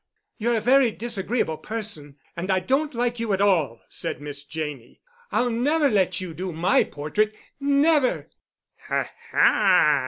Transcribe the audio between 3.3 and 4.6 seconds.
at all," said Miss